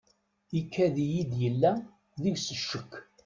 Ikad-iyi-d 0.59 1.31
yella 1.41 1.71
deg-s 2.23 2.47
ccek. 2.59 2.91